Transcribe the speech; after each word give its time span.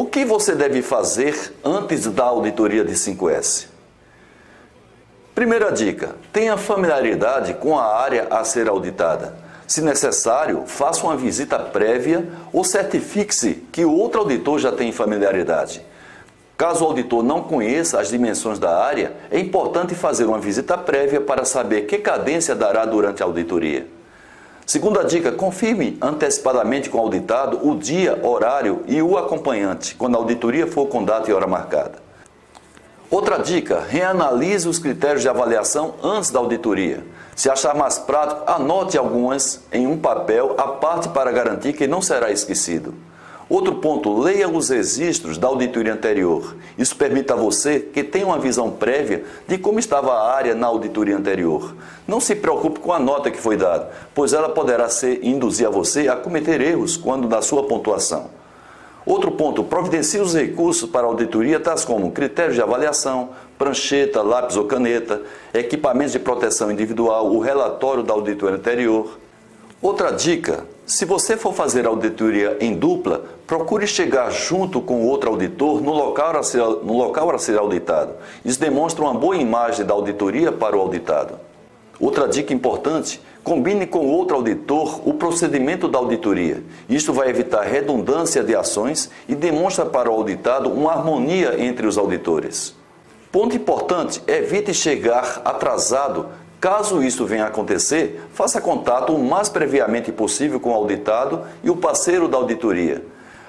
O 0.00 0.06
que 0.06 0.24
você 0.24 0.54
deve 0.54 0.80
fazer 0.80 1.52
antes 1.62 2.06
da 2.06 2.24
auditoria 2.24 2.82
de 2.82 2.94
5S? 2.94 3.66
Primeira 5.34 5.70
dica: 5.70 6.16
tenha 6.32 6.56
familiaridade 6.56 7.52
com 7.52 7.78
a 7.78 7.84
área 7.84 8.26
a 8.30 8.42
ser 8.42 8.66
auditada. 8.66 9.34
Se 9.66 9.82
necessário, 9.82 10.62
faça 10.64 11.04
uma 11.04 11.18
visita 11.18 11.58
prévia 11.58 12.26
ou 12.50 12.64
certifique-se 12.64 13.62
que 13.70 13.84
outro 13.84 14.22
auditor 14.22 14.58
já 14.58 14.72
tem 14.72 14.90
familiaridade. 14.90 15.84
Caso 16.56 16.82
o 16.82 16.88
auditor 16.88 17.22
não 17.22 17.42
conheça 17.42 18.00
as 18.00 18.08
dimensões 18.08 18.58
da 18.58 18.82
área, 18.82 19.12
é 19.30 19.38
importante 19.38 19.94
fazer 19.94 20.24
uma 20.24 20.38
visita 20.38 20.78
prévia 20.78 21.20
para 21.20 21.44
saber 21.44 21.82
que 21.82 21.98
cadência 21.98 22.54
dará 22.54 22.86
durante 22.86 23.22
a 23.22 23.26
auditoria. 23.26 23.86
Segunda 24.70 25.02
dica: 25.04 25.32
confirme 25.32 25.98
antecipadamente 26.00 26.88
com 26.88 26.98
o 26.98 27.00
auditado 27.00 27.68
o 27.68 27.76
dia, 27.76 28.24
horário 28.24 28.84
e 28.86 29.02
o 29.02 29.18
acompanhante, 29.18 29.96
quando 29.96 30.14
a 30.14 30.18
auditoria 30.18 30.64
for 30.64 30.86
com 30.86 31.02
data 31.02 31.28
e 31.28 31.34
hora 31.34 31.48
marcada. 31.48 31.94
Outra 33.10 33.38
dica: 33.38 33.80
reanalise 33.80 34.68
os 34.68 34.78
critérios 34.78 35.22
de 35.22 35.28
avaliação 35.28 35.96
antes 36.00 36.30
da 36.30 36.38
auditoria. 36.38 37.04
Se 37.34 37.50
achar 37.50 37.74
mais 37.74 37.98
prático, 37.98 38.48
anote 38.48 38.96
algumas 38.96 39.60
em 39.72 39.88
um 39.88 39.98
papel 39.98 40.54
à 40.56 40.68
parte 40.68 41.08
para 41.08 41.32
garantir 41.32 41.72
que 41.72 41.88
não 41.88 42.00
será 42.00 42.30
esquecido. 42.30 42.94
Outro 43.50 43.74
ponto, 43.74 44.16
leia 44.16 44.48
os 44.48 44.68
registros 44.68 45.36
da 45.36 45.48
auditoria 45.48 45.92
anterior. 45.92 46.54
Isso 46.78 46.94
permite 46.94 47.32
a 47.32 47.36
você 47.36 47.80
que 47.80 48.04
tenha 48.04 48.24
uma 48.24 48.38
visão 48.38 48.70
prévia 48.70 49.24
de 49.48 49.58
como 49.58 49.80
estava 49.80 50.12
a 50.12 50.32
área 50.32 50.54
na 50.54 50.68
auditoria 50.68 51.16
anterior. 51.16 51.74
Não 52.06 52.20
se 52.20 52.36
preocupe 52.36 52.78
com 52.78 52.92
a 52.92 53.00
nota 53.00 53.28
que 53.28 53.40
foi 53.40 53.56
dada, 53.56 53.90
pois 54.14 54.32
ela 54.32 54.50
poderá 54.50 54.88
ser 54.88 55.24
induzir 55.24 55.66
a 55.66 55.70
você 55.70 56.08
a 56.08 56.14
cometer 56.14 56.60
erros 56.60 56.96
quando 56.96 57.26
da 57.26 57.42
sua 57.42 57.64
pontuação. 57.64 58.30
Outro 59.04 59.32
ponto, 59.32 59.64
providencie 59.64 60.20
os 60.20 60.32
recursos 60.32 60.88
para 60.88 61.08
auditoria, 61.08 61.58
tais 61.58 61.84
como 61.84 62.12
critérios 62.12 62.54
de 62.54 62.62
avaliação, 62.62 63.30
prancheta, 63.58 64.22
lápis 64.22 64.56
ou 64.56 64.66
caneta, 64.66 65.22
equipamentos 65.52 66.12
de 66.12 66.20
proteção 66.20 66.70
individual, 66.70 67.26
o 67.26 67.40
relatório 67.40 68.04
da 68.04 68.12
auditoria 68.12 68.54
anterior. 68.54 69.18
Outra 69.82 70.12
dica, 70.12 70.64
se 70.90 71.04
você 71.04 71.36
for 71.36 71.54
fazer 71.54 71.86
auditoria 71.86 72.56
em 72.60 72.74
dupla, 72.74 73.24
procure 73.46 73.86
chegar 73.86 74.30
junto 74.30 74.80
com 74.80 75.06
outro 75.06 75.30
auditor 75.30 75.80
no 75.80 75.92
local, 75.92 76.36
a 76.36 76.42
ser, 76.42 76.58
no 76.58 76.98
local 76.98 77.30
a 77.30 77.38
ser 77.38 77.56
auditado. 77.56 78.14
Isso 78.44 78.58
demonstra 78.58 79.04
uma 79.04 79.14
boa 79.14 79.36
imagem 79.36 79.86
da 79.86 79.94
auditoria 79.94 80.50
para 80.50 80.76
o 80.76 80.80
auditado. 80.80 81.38
Outra 82.00 82.26
dica 82.26 82.52
importante, 82.52 83.20
Combine 83.42 83.86
com 83.86 84.06
outro 84.06 84.36
auditor 84.36 85.00
o 85.08 85.14
procedimento 85.14 85.88
da 85.88 85.98
auditoria. 85.98 86.62
Isto 86.88 87.12
vai 87.12 87.30
evitar 87.30 87.62
redundância 87.62 88.42
de 88.42 88.54
ações 88.54 89.10
e 89.26 89.34
demonstra 89.34 89.86
para 89.86 90.10
o 90.10 90.14
auditado 90.14 90.70
uma 90.70 90.92
harmonia 90.92 91.58
entre 91.58 91.86
os 91.86 91.96
auditores. 91.96 92.76
Ponto 93.32 93.56
importante: 93.56 94.22
evite 94.26 94.74
chegar 94.74 95.40
atrasado. 95.44 96.26
Caso 96.60 97.02
isso 97.02 97.24
venha 97.24 97.44
a 97.44 97.48
acontecer, 97.48 98.22
faça 98.34 98.60
contato 98.60 99.14
o 99.14 99.24
mais 99.24 99.48
previamente 99.48 100.12
possível 100.12 100.60
com 100.60 100.72
o 100.72 100.74
auditado 100.74 101.42
e 101.62 101.70
o 101.70 101.76
parceiro 101.76 102.28
da 102.28 102.36
auditoria. 102.36 103.02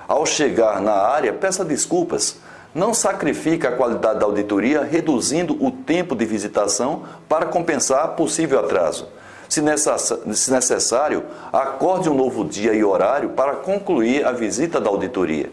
Ao 0.07 0.25
chegar 0.25 0.79
na 0.79 0.93
área, 0.93 1.33
peça 1.33 1.65
desculpas. 1.65 2.37
Não 2.73 2.93
sacrifique 2.93 3.67
a 3.67 3.71
qualidade 3.73 4.19
da 4.19 4.25
auditoria 4.25 4.81
reduzindo 4.83 5.57
o 5.61 5.71
tempo 5.71 6.15
de 6.15 6.23
visitação 6.23 7.03
para 7.27 7.45
compensar 7.45 8.15
possível 8.15 8.59
atraso. 8.59 9.09
Se 9.49 9.61
necessário, 9.61 11.25
acorde 11.51 12.09
um 12.09 12.13
novo 12.13 12.45
dia 12.45 12.73
e 12.73 12.81
horário 12.81 13.31
para 13.31 13.57
concluir 13.57 14.25
a 14.25 14.31
visita 14.31 14.79
da 14.79 14.89
auditoria. 14.89 15.51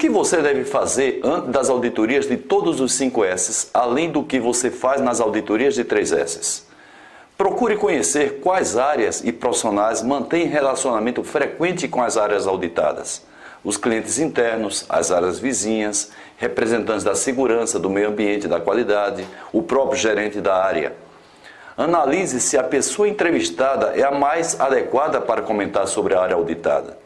Que 0.00 0.08
você 0.08 0.40
deve 0.40 0.64
fazer 0.64 1.20
antes 1.22 1.50
das 1.50 1.68
auditorias 1.68 2.26
de 2.26 2.38
todos 2.38 2.80
os 2.80 2.94
5 2.94 3.22
S, 3.22 3.68
além 3.74 4.10
do 4.10 4.24
que 4.24 4.40
você 4.40 4.70
faz 4.70 4.98
nas 5.02 5.20
auditorias 5.20 5.74
de 5.74 5.84
3 5.84 6.12
S? 6.12 6.62
Procure 7.36 7.76
conhecer 7.76 8.40
quais 8.40 8.78
áreas 8.78 9.22
e 9.22 9.30
profissionais 9.30 10.02
mantêm 10.02 10.46
relacionamento 10.46 11.22
frequente 11.22 11.86
com 11.86 12.02
as 12.02 12.16
áreas 12.16 12.46
auditadas 12.46 13.28
os 13.62 13.76
clientes 13.76 14.18
internos, 14.18 14.86
as 14.88 15.10
áreas 15.10 15.38
vizinhas, 15.38 16.10
representantes 16.38 17.04
da 17.04 17.14
segurança, 17.14 17.78
do 17.78 17.90
meio 17.90 18.08
ambiente, 18.08 18.48
da 18.48 18.58
qualidade, 18.58 19.26
o 19.52 19.62
próprio 19.62 19.98
gerente 19.98 20.40
da 20.40 20.56
área. 20.56 20.94
Analise 21.76 22.40
se 22.40 22.56
a 22.56 22.62
pessoa 22.62 23.06
entrevistada 23.06 23.92
é 23.94 24.02
a 24.02 24.10
mais 24.10 24.58
adequada 24.58 25.20
para 25.20 25.42
comentar 25.42 25.86
sobre 25.86 26.14
a 26.14 26.22
área 26.22 26.36
auditada. 26.36 26.98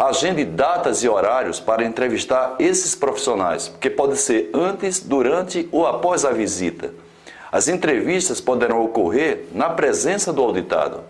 Agende 0.00 0.46
datas 0.46 1.02
e 1.04 1.08
horários 1.10 1.60
para 1.60 1.84
entrevistar 1.84 2.56
esses 2.58 2.94
profissionais, 2.94 3.70
que 3.78 3.90
pode 3.90 4.16
ser 4.16 4.48
antes, 4.54 4.98
durante 4.98 5.68
ou 5.70 5.86
após 5.86 6.24
a 6.24 6.30
visita. 6.30 6.94
As 7.52 7.68
entrevistas 7.68 8.40
poderão 8.40 8.82
ocorrer 8.82 9.44
na 9.52 9.68
presença 9.68 10.32
do 10.32 10.40
auditado. 10.40 11.02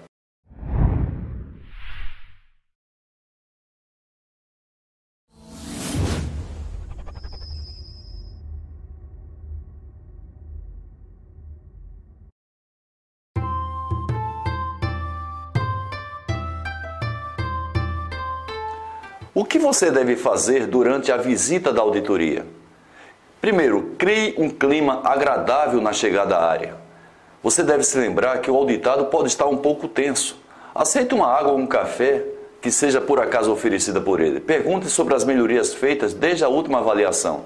Você 19.72 19.88
deve 19.88 20.16
fazer 20.16 20.66
durante 20.66 21.12
a 21.12 21.16
visita 21.16 21.72
da 21.72 21.80
auditoria? 21.80 22.44
Primeiro, 23.40 23.92
crie 23.96 24.34
um 24.36 24.50
clima 24.50 25.00
agradável 25.04 25.80
na 25.80 25.92
chegada 25.92 26.36
à 26.36 26.44
área. 26.44 26.74
Você 27.40 27.62
deve 27.62 27.84
se 27.84 27.96
lembrar 27.96 28.40
que 28.40 28.50
o 28.50 28.56
auditado 28.56 29.04
pode 29.04 29.28
estar 29.28 29.46
um 29.46 29.56
pouco 29.56 29.86
tenso. 29.86 30.36
Aceite 30.74 31.14
uma 31.14 31.28
água 31.28 31.52
ou 31.52 31.58
um 31.58 31.68
café 31.68 32.24
que 32.60 32.68
seja 32.72 33.00
por 33.00 33.20
acaso 33.20 33.52
oferecida 33.52 34.00
por 34.00 34.20
ele. 34.20 34.40
Pergunte 34.40 34.90
sobre 34.90 35.14
as 35.14 35.22
melhorias 35.22 35.72
feitas 35.72 36.12
desde 36.12 36.42
a 36.42 36.48
última 36.48 36.78
avaliação. 36.78 37.44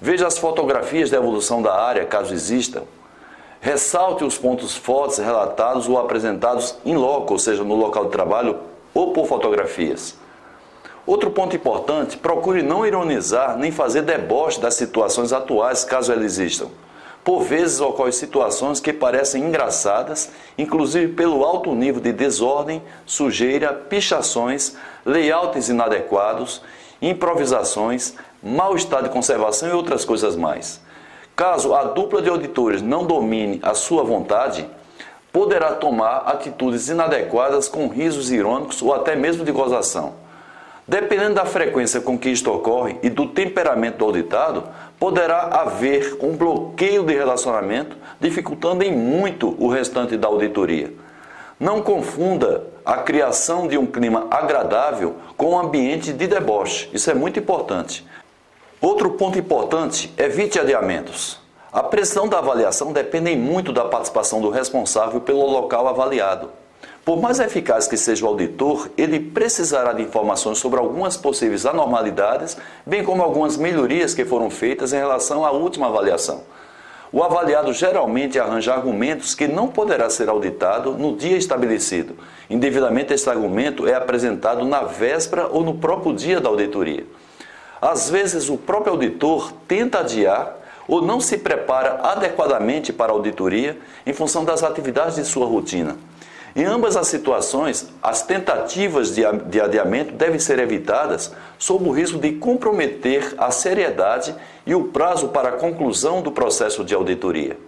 Veja 0.00 0.26
as 0.26 0.38
fotografias 0.38 1.10
da 1.10 1.18
evolução 1.18 1.60
da 1.60 1.78
área, 1.78 2.06
caso 2.06 2.32
existam. 2.32 2.84
Ressalte 3.60 4.24
os 4.24 4.38
pontos 4.38 4.74
fortes 4.74 5.18
relatados 5.18 5.86
ou 5.86 5.98
apresentados 5.98 6.74
em 6.86 6.96
loco, 6.96 7.34
ou 7.34 7.38
seja, 7.38 7.62
no 7.62 7.74
local 7.74 8.06
de 8.06 8.12
trabalho, 8.12 8.60
ou 8.94 9.12
por 9.12 9.26
fotografias. 9.26 10.16
Outro 11.06 11.30
ponto 11.30 11.54
importante, 11.54 12.16
procure 12.16 12.62
não 12.62 12.84
ironizar 12.84 13.56
nem 13.56 13.70
fazer 13.70 14.02
deboche 14.02 14.60
das 14.60 14.74
situações 14.74 15.32
atuais, 15.32 15.84
caso 15.84 16.10
elas 16.10 16.24
existam. 16.24 16.66
Por 17.22 17.44
vezes 17.44 17.80
ocorrem 17.80 18.10
situações 18.10 18.80
que 18.80 18.92
parecem 18.92 19.44
engraçadas, 19.44 20.30
inclusive 20.58 21.12
pelo 21.12 21.44
alto 21.44 21.72
nível 21.76 22.00
de 22.00 22.12
desordem, 22.12 22.82
sujeira, 23.04 23.72
pichações, 23.72 24.76
layouts 25.04 25.68
inadequados, 25.68 26.60
improvisações, 27.00 28.14
mau 28.42 28.74
estado 28.74 29.04
de 29.04 29.10
conservação 29.10 29.68
e 29.68 29.72
outras 29.72 30.04
coisas 30.04 30.34
mais. 30.34 30.80
Caso 31.36 31.72
a 31.72 31.84
dupla 31.84 32.20
de 32.20 32.28
auditores 32.28 32.82
não 32.82 33.04
domine 33.04 33.60
a 33.62 33.74
sua 33.74 34.02
vontade, 34.02 34.68
poderá 35.32 35.72
tomar 35.72 36.28
atitudes 36.28 36.88
inadequadas 36.88 37.68
com 37.68 37.86
risos 37.86 38.32
irônicos 38.32 38.82
ou 38.82 38.92
até 38.92 39.14
mesmo 39.14 39.44
de 39.44 39.52
gozação. 39.52 40.25
Dependendo 40.88 41.34
da 41.34 41.44
frequência 41.44 42.00
com 42.00 42.16
que 42.16 42.28
isto 42.28 42.48
ocorre 42.52 42.96
e 43.02 43.10
do 43.10 43.26
temperamento 43.26 43.98
do 43.98 44.04
auditado, 44.04 44.64
poderá 45.00 45.48
haver 45.48 46.16
um 46.20 46.36
bloqueio 46.36 47.02
de 47.02 47.12
relacionamento, 47.12 47.96
dificultando 48.20 48.84
em 48.84 48.92
muito 48.92 49.56
o 49.58 49.68
restante 49.68 50.16
da 50.16 50.28
auditoria. 50.28 50.92
Não 51.58 51.82
confunda 51.82 52.68
a 52.84 52.98
criação 52.98 53.66
de 53.66 53.76
um 53.76 53.84
clima 53.84 54.28
agradável 54.30 55.16
com 55.36 55.52
um 55.52 55.58
ambiente 55.58 56.12
de 56.12 56.26
deboche. 56.28 56.88
Isso 56.92 57.10
é 57.10 57.14
muito 57.14 57.40
importante. 57.40 58.06
Outro 58.80 59.10
ponto 59.12 59.38
importante: 59.38 60.14
evite 60.16 60.60
adiamentos. 60.60 61.40
A 61.72 61.82
pressão 61.82 62.28
da 62.28 62.38
avaliação 62.38 62.92
depende 62.92 63.34
muito 63.34 63.72
da 63.72 63.86
participação 63.86 64.40
do 64.40 64.50
responsável 64.50 65.20
pelo 65.20 65.44
local 65.50 65.88
avaliado. 65.88 66.48
Por 67.06 67.20
mais 67.20 67.38
eficaz 67.38 67.86
que 67.86 67.96
seja 67.96 68.24
o 68.24 68.28
auditor, 68.28 68.90
ele 68.98 69.20
precisará 69.20 69.92
de 69.92 70.02
informações 70.02 70.58
sobre 70.58 70.80
algumas 70.80 71.16
possíveis 71.16 71.64
anormalidades, 71.64 72.56
bem 72.84 73.04
como 73.04 73.22
algumas 73.22 73.56
melhorias 73.56 74.12
que 74.12 74.24
foram 74.24 74.50
feitas 74.50 74.92
em 74.92 74.96
relação 74.96 75.44
à 75.44 75.52
última 75.52 75.86
avaliação. 75.86 76.42
O 77.12 77.22
avaliado 77.22 77.72
geralmente 77.72 78.40
arranja 78.40 78.74
argumentos 78.74 79.36
que 79.36 79.46
não 79.46 79.68
poderá 79.68 80.10
ser 80.10 80.28
auditado 80.28 80.94
no 80.94 81.14
dia 81.16 81.36
estabelecido. 81.36 82.16
Indevidamente, 82.50 83.14
esse 83.14 83.30
argumento 83.30 83.86
é 83.86 83.94
apresentado 83.94 84.64
na 84.64 84.82
véspera 84.82 85.46
ou 85.46 85.62
no 85.62 85.74
próprio 85.74 86.12
dia 86.12 86.40
da 86.40 86.48
auditoria. 86.48 87.06
Às 87.80 88.10
vezes, 88.10 88.48
o 88.48 88.56
próprio 88.56 88.94
auditor 88.94 89.52
tenta 89.68 90.00
adiar 90.00 90.56
ou 90.88 91.00
não 91.00 91.20
se 91.20 91.38
prepara 91.38 92.00
adequadamente 92.02 92.92
para 92.92 93.12
a 93.12 93.14
auditoria 93.14 93.78
em 94.04 94.12
função 94.12 94.44
das 94.44 94.64
atividades 94.64 95.14
de 95.14 95.24
sua 95.24 95.46
rotina. 95.46 95.96
Em 96.56 96.64
ambas 96.64 96.96
as 96.96 97.08
situações, 97.08 97.86
as 98.02 98.22
tentativas 98.22 99.14
de 99.14 99.60
adiamento 99.60 100.14
devem 100.14 100.38
ser 100.38 100.58
evitadas 100.58 101.30
sob 101.58 101.86
o 101.86 101.92
risco 101.92 102.18
de 102.18 102.32
comprometer 102.32 103.34
a 103.36 103.50
seriedade 103.50 104.34
e 104.64 104.74
o 104.74 104.84
prazo 104.84 105.28
para 105.28 105.50
a 105.50 105.52
conclusão 105.52 106.22
do 106.22 106.32
processo 106.32 106.82
de 106.82 106.94
auditoria. 106.94 107.58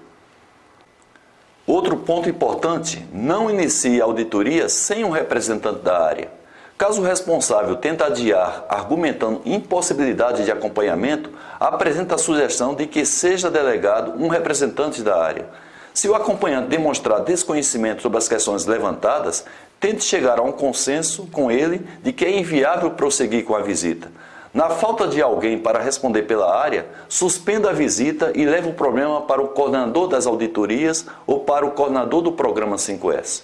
Outro 1.66 1.98
ponto 1.98 2.30
importante: 2.30 3.06
não 3.12 3.50
inicie 3.50 4.00
a 4.00 4.06
auditoria 4.06 4.70
sem 4.70 5.04
um 5.04 5.10
representante 5.10 5.80
da 5.80 6.02
área. 6.02 6.30
Caso 6.78 7.02
o 7.02 7.04
responsável 7.04 7.76
tente 7.76 8.02
adiar 8.02 8.64
argumentando 8.70 9.42
impossibilidade 9.44 10.46
de 10.46 10.50
acompanhamento, 10.50 11.30
apresenta 11.60 12.14
a 12.14 12.18
sugestão 12.18 12.74
de 12.74 12.86
que 12.86 13.04
seja 13.04 13.50
delegado 13.50 14.12
um 14.12 14.28
representante 14.28 15.02
da 15.02 15.22
área. 15.22 15.67
Se 15.98 16.08
o 16.08 16.14
acompanhante 16.14 16.68
demonstrar 16.68 17.24
desconhecimento 17.24 18.02
sobre 18.02 18.18
as 18.18 18.28
questões 18.28 18.64
levantadas, 18.66 19.44
tente 19.80 20.04
chegar 20.04 20.38
a 20.38 20.42
um 20.42 20.52
consenso 20.52 21.26
com 21.32 21.50
ele 21.50 21.84
de 22.04 22.12
que 22.12 22.24
é 22.24 22.38
inviável 22.38 22.92
prosseguir 22.92 23.44
com 23.44 23.56
a 23.56 23.62
visita. 23.62 24.08
Na 24.54 24.70
falta 24.70 25.08
de 25.08 25.20
alguém 25.20 25.58
para 25.58 25.82
responder 25.82 26.22
pela 26.22 26.56
área, 26.56 26.86
suspenda 27.08 27.70
a 27.70 27.72
visita 27.72 28.30
e 28.36 28.44
leve 28.44 28.68
o 28.68 28.74
problema 28.74 29.22
para 29.22 29.42
o 29.42 29.48
coordenador 29.48 30.06
das 30.06 30.24
auditorias 30.24 31.04
ou 31.26 31.40
para 31.40 31.66
o 31.66 31.72
coordenador 31.72 32.22
do 32.22 32.30
programa 32.30 32.76
5S. 32.76 33.42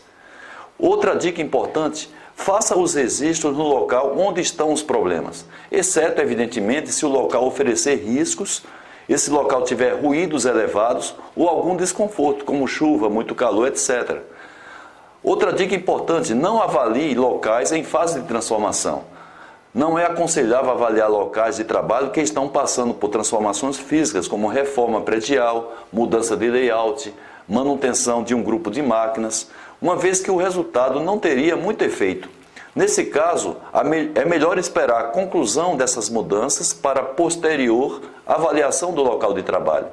Outra 0.78 1.16
dica 1.16 1.42
importante 1.42 2.08
Faça 2.36 2.76
os 2.76 2.94
registros 2.94 3.56
no 3.56 3.62
local 3.62 4.16
onde 4.18 4.40
estão 4.40 4.72
os 4.72 4.82
problemas, 4.82 5.44
exceto, 5.70 6.20
evidentemente, 6.20 6.90
se 6.90 7.06
o 7.06 7.08
local 7.08 7.46
oferecer 7.46 7.94
riscos, 7.96 8.64
esse 9.08 9.30
local 9.30 9.62
tiver 9.62 9.94
ruídos 9.94 10.44
elevados 10.44 11.14
ou 11.36 11.48
algum 11.48 11.76
desconforto, 11.76 12.44
como 12.44 12.66
chuva, 12.66 13.10
muito 13.10 13.34
calor, 13.34 13.68
etc. 13.68 14.18
Outra 15.22 15.52
dica 15.52 15.74
importante: 15.74 16.34
não 16.34 16.62
avalie 16.62 17.14
locais 17.14 17.72
em 17.72 17.84
fase 17.84 18.20
de 18.20 18.26
transformação. 18.26 19.04
Não 19.74 19.98
é 19.98 20.04
aconselhável 20.04 20.70
avaliar 20.70 21.10
locais 21.10 21.56
de 21.56 21.64
trabalho 21.64 22.10
que 22.10 22.20
estão 22.20 22.48
passando 22.48 22.94
por 22.94 23.08
transformações 23.08 23.76
físicas, 23.76 24.28
como 24.28 24.46
reforma 24.46 25.00
predial, 25.00 25.74
mudança 25.92 26.36
de 26.36 26.48
layout, 26.48 27.12
manutenção 27.48 28.22
de 28.22 28.34
um 28.34 28.42
grupo 28.42 28.70
de 28.70 28.80
máquinas 28.80 29.50
uma 29.82 29.96
vez 29.96 30.20
que 30.20 30.30
o 30.30 30.36
resultado 30.36 31.00
não 31.00 31.18
teria 31.18 31.56
muito 31.56 31.82
efeito. 31.84 32.28
Nesse 32.74 33.04
caso, 33.04 33.56
é 34.16 34.24
melhor 34.24 34.58
esperar 34.58 35.00
a 35.00 35.08
conclusão 35.08 35.76
dessas 35.76 36.08
mudanças 36.10 36.72
para 36.72 37.02
posterior 37.02 38.02
avaliação 38.26 38.92
do 38.92 39.02
local 39.02 39.32
de 39.32 39.42
trabalho. 39.42 39.86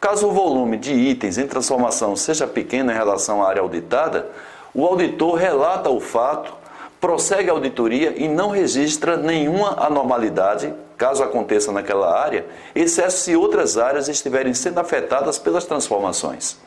Caso 0.00 0.28
o 0.28 0.32
volume 0.32 0.76
de 0.76 0.92
itens 0.92 1.38
em 1.38 1.46
transformação 1.46 2.16
seja 2.16 2.46
pequeno 2.46 2.90
em 2.90 2.94
relação 2.94 3.42
à 3.42 3.48
área 3.48 3.62
auditada, 3.62 4.28
o 4.74 4.84
auditor 4.84 5.34
relata 5.34 5.90
o 5.90 6.00
fato, 6.00 6.52
prossegue 7.00 7.50
a 7.50 7.52
auditoria 7.52 8.14
e 8.16 8.26
não 8.26 8.50
registra 8.50 9.16
nenhuma 9.16 9.76
anormalidade, 9.84 10.74
caso 10.96 11.22
aconteça 11.22 11.70
naquela 11.70 12.20
área, 12.20 12.46
exceto 12.74 13.12
se 13.12 13.36
outras 13.36 13.78
áreas 13.78 14.08
estiverem 14.08 14.54
sendo 14.54 14.80
afetadas 14.80 15.38
pelas 15.38 15.64
transformações. 15.64 16.58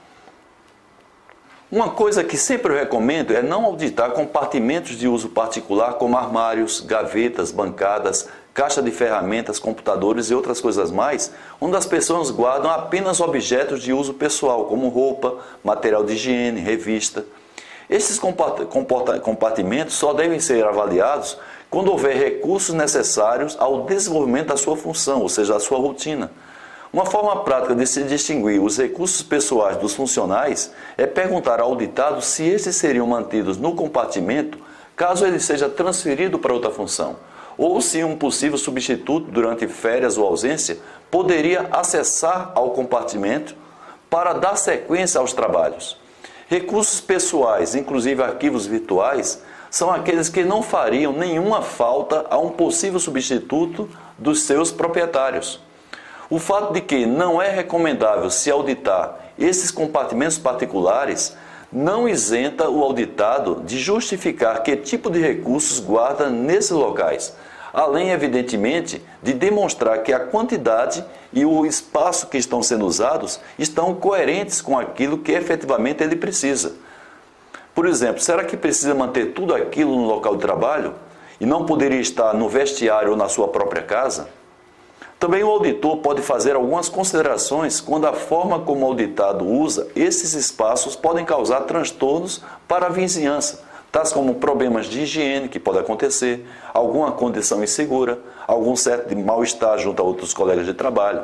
Uma 1.72 1.92
coisa 1.92 2.22
que 2.22 2.36
sempre 2.36 2.74
eu 2.74 2.78
recomendo 2.78 3.34
é 3.34 3.42
não 3.42 3.64
auditar 3.64 4.12
compartimentos 4.12 4.98
de 4.98 5.08
uso 5.08 5.30
particular 5.30 5.94
como 5.94 6.18
armários, 6.18 6.82
gavetas, 6.82 7.50
bancadas, 7.50 8.28
caixa 8.54 8.82
de 8.82 8.92
ferramentas, 8.92 9.58
computadores 9.58 10.30
e 10.30 10.36
outras 10.36 10.60
coisas 10.60 10.92
mais, 10.92 11.32
onde 11.62 11.78
as 11.78 11.86
pessoas 11.86 12.30
guardam 12.30 12.70
apenas 12.70 13.22
objetos 13.22 13.82
de 13.82 13.94
uso 13.94 14.14
pessoal, 14.14 14.66
como 14.66 14.90
roupa, 14.90 15.38
material 15.64 16.04
de 16.04 16.12
higiene, 16.12 16.60
revista. 16.60 17.24
Esses 17.90 18.20
compartimentos 18.20 19.94
só 19.94 20.12
devem 20.12 20.42
ser 20.42 20.66
avaliados 20.66 21.38
quando 21.70 21.90
houver 21.90 22.18
recursos 22.18 22.76
necessários 22.76 23.56
ao 23.58 23.86
desenvolvimento 23.86 24.48
da 24.48 24.58
sua 24.58 24.76
função, 24.76 25.22
ou 25.22 25.30
seja, 25.30 25.54
da 25.54 25.60
sua 25.62 25.80
rotina. 25.80 26.32
Uma 26.94 27.06
forma 27.06 27.44
prática 27.44 27.74
de 27.74 27.88
se 27.88 28.04
distinguir 28.04 28.62
os 28.62 28.78
recursos 28.78 29.24
pessoais 29.24 29.78
dos 29.78 29.94
funcionais 29.94 30.74
é 30.98 31.08
perguntar 31.08 31.62
ao 31.62 31.70
auditado 31.70 32.22
se 32.22 32.44
estes 32.44 32.76
seriam 32.76 33.08
mantidos 33.08 33.56
no 33.56 33.74
compartimento 33.74 34.58
caso 34.94 35.26
ele 35.26 35.40
seja 35.40 35.70
transferido 35.70 36.38
para 36.38 36.54
outra 36.54 36.70
função, 36.70 37.16
ou 37.58 37.80
se 37.80 38.04
um 38.04 38.18
possível 38.18 38.58
substituto 38.58 39.32
durante 39.32 39.70
férias 39.70 40.18
ou 40.18 40.28
ausência 40.28 40.80
poderia 41.10 41.70
acessar 41.72 42.52
ao 42.56 42.72
compartimento 42.72 43.56
para 44.10 44.34
dar 44.34 44.58
sequência 44.58 45.22
aos 45.22 45.32
trabalhos. 45.32 45.98
Recursos 46.50 47.00
pessoais, 47.00 47.74
inclusive 47.74 48.22
arquivos 48.22 48.66
virtuais, 48.66 49.42
são 49.70 49.90
aqueles 49.90 50.28
que 50.28 50.44
não 50.44 50.62
fariam 50.62 51.14
nenhuma 51.14 51.62
falta 51.62 52.26
a 52.30 52.38
um 52.38 52.50
possível 52.50 53.00
substituto 53.00 53.90
dos 54.18 54.42
seus 54.42 54.74
proprietários. 54.74 55.71
O 56.32 56.40
fato 56.40 56.72
de 56.72 56.80
que 56.80 57.06
não 57.06 57.42
é 57.42 57.50
recomendável 57.50 58.30
se 58.30 58.50
auditar 58.50 59.20
esses 59.38 59.70
compartimentos 59.70 60.38
particulares 60.38 61.36
não 61.70 62.08
isenta 62.08 62.70
o 62.70 62.82
auditado 62.82 63.62
de 63.66 63.78
justificar 63.78 64.64
que 64.64 64.78
tipo 64.78 65.10
de 65.10 65.20
recursos 65.20 65.82
guarda 65.82 66.30
nesses 66.30 66.72
locais, 66.72 67.36
além, 67.74 68.12
evidentemente, 68.12 69.04
de 69.22 69.34
demonstrar 69.34 70.04
que 70.04 70.14
a 70.14 70.22
quantidade 70.22 71.04
e 71.34 71.44
o 71.44 71.66
espaço 71.66 72.28
que 72.28 72.38
estão 72.38 72.64
sendo 72.64 72.86
usados 72.86 73.42
estão 73.60 73.94
coerentes 73.94 74.62
com 74.62 74.80
aquilo 74.80 75.18
que 75.18 75.34
efetivamente 75.34 76.02
ele 76.02 76.16
precisa. 76.16 76.76
Por 77.76 77.86
exemplo, 77.86 78.22
será 78.22 78.46
que 78.46 78.56
precisa 78.56 78.96
manter 78.96 79.34
tudo 79.34 79.54
aquilo 79.54 79.98
no 79.98 80.08
local 80.08 80.38
de 80.38 80.42
trabalho 80.42 80.94
e 81.42 81.46
não 81.46 81.66
poderia 81.66 82.00
estar 82.00 82.34
no 82.34 82.48
vestiário 82.48 83.12
ou 83.12 83.18
na 83.18 83.28
sua 83.28 83.50
própria 83.50 83.82
casa? 83.82 84.30
Também 85.22 85.44
o 85.44 85.52
auditor 85.52 85.98
pode 85.98 86.24
fazer 86.24 86.56
algumas 86.56 86.90
considerações 86.90 87.80
quando 87.80 88.08
a 88.08 88.14
forma 88.14 88.62
como 88.62 88.84
o 88.84 88.90
auditado 88.90 89.46
usa 89.46 89.88
esses 89.96 90.34
espaços 90.34 90.96
podem 90.96 91.24
causar 91.24 91.62
transtornos 91.62 92.42
para 92.68 92.88
a 92.88 92.90
vizinhança, 92.90 93.64
tais 93.92 94.12
como 94.12 94.34
problemas 94.34 94.88
de 94.88 95.02
higiene 95.02 95.48
que 95.48 95.60
pode 95.60 95.78
acontecer, 95.78 96.44
alguma 96.74 97.12
condição 97.12 97.64
insegura, 97.64 98.18
algum 98.48 98.76
certo 98.76 99.16
mal-estar 99.16 99.78
junto 99.78 100.02
a 100.02 100.06
outros 100.06 100.34
colegas 100.34 100.66
de 100.66 100.74
trabalho. 100.74 101.24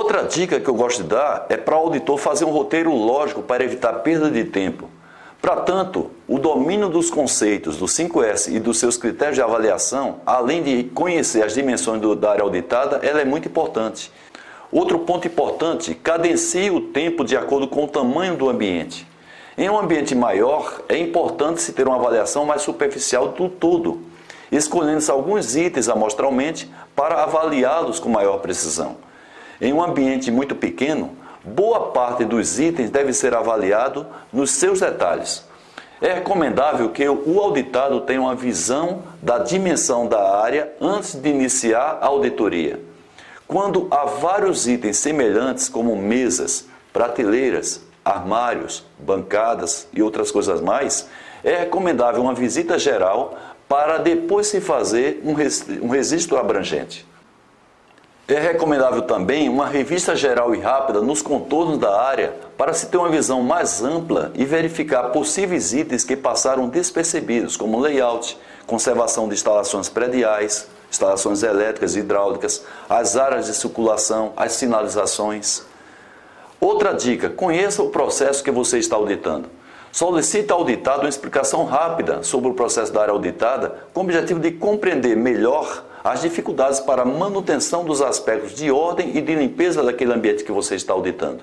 Outra 0.00 0.22
dica 0.22 0.58
que 0.58 0.66
eu 0.66 0.74
gosto 0.74 1.02
de 1.02 1.10
dar 1.10 1.44
é 1.50 1.58
para 1.58 1.76
o 1.76 1.80
auditor 1.80 2.16
fazer 2.16 2.46
um 2.46 2.50
roteiro 2.50 2.90
lógico 2.90 3.42
para 3.42 3.62
evitar 3.62 3.92
perda 3.92 4.30
de 4.30 4.44
tempo. 4.44 4.88
Para 5.42 5.56
tanto, 5.56 6.10
o 6.26 6.38
domínio 6.38 6.88
dos 6.88 7.10
conceitos 7.10 7.76
do 7.76 7.84
5S 7.84 8.50
e 8.50 8.58
dos 8.58 8.78
seus 8.78 8.96
critérios 8.96 9.36
de 9.36 9.42
avaliação, 9.42 10.22
além 10.24 10.62
de 10.62 10.84
conhecer 10.84 11.44
as 11.44 11.52
dimensões 11.52 12.00
do, 12.00 12.16
da 12.16 12.30
área 12.30 12.42
auditada, 12.42 13.00
ela 13.02 13.20
é 13.20 13.26
muito 13.26 13.46
importante. 13.46 14.10
Outro 14.72 15.00
ponto 15.00 15.26
importante, 15.26 15.94
cadencie 15.94 16.70
o 16.70 16.80
tempo 16.80 17.22
de 17.22 17.36
acordo 17.36 17.68
com 17.68 17.84
o 17.84 17.88
tamanho 17.88 18.36
do 18.36 18.48
ambiente. 18.48 19.06
Em 19.58 19.68
um 19.68 19.78
ambiente 19.78 20.14
maior, 20.14 20.80
é 20.88 20.96
importante 20.96 21.60
se 21.60 21.74
ter 21.74 21.86
uma 21.86 21.96
avaliação 21.96 22.46
mais 22.46 22.62
superficial 22.62 23.28
do 23.28 23.50
todo, 23.50 24.00
escolhendo-se 24.50 25.10
alguns 25.10 25.56
itens 25.56 25.90
amostralmente 25.90 26.70
para 26.96 27.22
avaliá-los 27.22 28.00
com 28.00 28.08
maior 28.08 28.38
precisão. 28.38 29.09
Em 29.60 29.72
um 29.72 29.82
ambiente 29.82 30.30
muito 30.30 30.54
pequeno, 30.54 31.10
boa 31.44 31.90
parte 31.90 32.24
dos 32.24 32.58
itens 32.58 32.88
deve 32.88 33.12
ser 33.12 33.34
avaliado 33.34 34.06
nos 34.32 34.52
seus 34.52 34.80
detalhes. 34.80 35.44
É 36.00 36.14
recomendável 36.14 36.88
que 36.88 37.06
o 37.06 37.38
auditado 37.38 38.00
tenha 38.00 38.22
uma 38.22 38.34
visão 38.34 39.02
da 39.20 39.36
dimensão 39.36 40.06
da 40.06 40.40
área 40.40 40.72
antes 40.80 41.14
de 41.14 41.28
iniciar 41.28 41.98
a 42.00 42.06
auditoria. 42.06 42.80
Quando 43.46 43.86
há 43.90 44.06
vários 44.06 44.66
itens 44.66 44.96
semelhantes, 44.96 45.68
como 45.68 45.94
mesas, 45.94 46.66
prateleiras, 46.90 47.82
armários, 48.02 48.86
bancadas 48.98 49.86
e 49.92 50.00
outras 50.02 50.30
coisas 50.30 50.62
mais, 50.62 51.06
é 51.44 51.56
recomendável 51.56 52.22
uma 52.22 52.34
visita 52.34 52.78
geral 52.78 53.36
para 53.68 53.98
depois 53.98 54.46
se 54.46 54.58
fazer 54.58 55.22
um 55.24 55.88
registro 55.88 56.38
abrangente. 56.38 57.09
É 58.30 58.38
recomendável 58.38 59.02
também 59.02 59.48
uma 59.48 59.66
revista 59.66 60.14
geral 60.14 60.54
e 60.54 60.60
rápida 60.60 61.00
nos 61.00 61.20
contornos 61.20 61.78
da 61.78 62.00
área 62.00 62.32
para 62.56 62.72
se 62.72 62.86
ter 62.86 62.96
uma 62.96 63.08
visão 63.08 63.42
mais 63.42 63.82
ampla 63.82 64.30
e 64.36 64.44
verificar 64.44 65.10
possíveis 65.10 65.72
itens 65.72 66.04
que 66.04 66.14
passaram 66.14 66.68
despercebidos, 66.68 67.56
como 67.56 67.80
layout, 67.80 68.38
conservação 68.68 69.26
de 69.26 69.34
instalações 69.34 69.88
prediais, 69.88 70.68
instalações 70.88 71.42
elétricas 71.42 71.96
e 71.96 71.98
hidráulicas, 71.98 72.64
as 72.88 73.16
áreas 73.16 73.46
de 73.46 73.54
circulação, 73.54 74.32
as 74.36 74.52
sinalizações. 74.52 75.64
Outra 76.60 76.92
dica: 76.92 77.28
conheça 77.30 77.82
o 77.82 77.90
processo 77.90 78.44
que 78.44 78.50
você 78.52 78.78
está 78.78 78.94
auditando. 78.94 79.48
Solicite 79.90 80.52
ao 80.52 80.60
auditado 80.60 81.00
uma 81.00 81.08
explicação 81.08 81.64
rápida 81.64 82.22
sobre 82.22 82.48
o 82.48 82.54
processo 82.54 82.92
da 82.92 83.02
área 83.02 83.12
auditada, 83.12 83.86
com 83.92 84.02
o 84.02 84.04
objetivo 84.04 84.38
de 84.38 84.52
compreender 84.52 85.16
melhor 85.16 85.89
as 86.02 86.22
dificuldades 86.22 86.80
para 86.80 87.02
a 87.02 87.04
manutenção 87.04 87.84
dos 87.84 88.00
aspectos 88.00 88.54
de 88.54 88.70
ordem 88.70 89.16
e 89.16 89.20
de 89.20 89.34
limpeza 89.34 89.82
daquele 89.82 90.12
ambiente 90.12 90.44
que 90.44 90.52
você 90.52 90.74
está 90.74 90.92
auditando. 90.92 91.42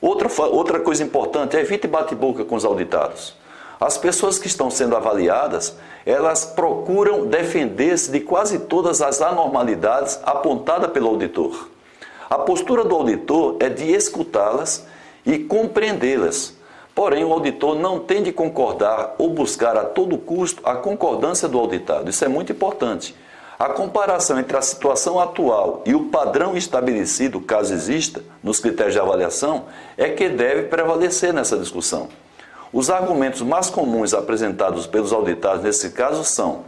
Outra, 0.00 0.28
outra 0.44 0.80
coisa 0.80 1.02
importante, 1.02 1.56
evite 1.56 1.86
bate-boca 1.86 2.44
com 2.44 2.54
os 2.54 2.64
auditados. 2.64 3.34
As 3.80 3.98
pessoas 3.98 4.38
que 4.38 4.46
estão 4.46 4.70
sendo 4.70 4.96
avaliadas, 4.96 5.76
elas 6.06 6.44
procuram 6.44 7.26
defender-se 7.26 8.10
de 8.10 8.20
quase 8.20 8.60
todas 8.60 9.02
as 9.02 9.20
anormalidades 9.20 10.18
apontadas 10.22 10.90
pelo 10.90 11.08
auditor. 11.08 11.68
A 12.30 12.38
postura 12.38 12.84
do 12.84 12.94
auditor 12.94 13.56
é 13.60 13.68
de 13.68 13.90
escutá-las 13.90 14.86
e 15.24 15.38
compreendê-las. 15.38 16.54
Porém, 16.94 17.24
o 17.24 17.32
auditor 17.32 17.74
não 17.74 17.98
tem 17.98 18.22
de 18.22 18.32
concordar 18.32 19.16
ou 19.18 19.30
buscar 19.30 19.76
a 19.76 19.84
todo 19.84 20.16
custo 20.16 20.62
a 20.64 20.76
concordância 20.76 21.48
do 21.48 21.58
auditado. 21.58 22.08
Isso 22.08 22.24
é 22.24 22.28
muito 22.28 22.52
importante. 22.52 23.14
A 23.58 23.68
comparação 23.68 24.38
entre 24.38 24.56
a 24.56 24.62
situação 24.62 25.20
atual 25.20 25.82
e 25.86 25.94
o 25.94 26.06
padrão 26.06 26.56
estabelecido, 26.56 27.40
caso 27.40 27.72
exista, 27.72 28.22
nos 28.42 28.58
critérios 28.58 28.94
de 28.94 29.00
avaliação, 29.00 29.66
é 29.96 30.08
que 30.10 30.28
deve 30.28 30.64
prevalecer 30.64 31.32
nessa 31.32 31.56
discussão. 31.56 32.08
Os 32.72 32.90
argumentos 32.90 33.42
mais 33.42 33.70
comuns 33.70 34.12
apresentados 34.12 34.86
pelos 34.86 35.12
auditados 35.12 35.62
nesse 35.62 35.90
caso 35.90 36.24
são, 36.24 36.64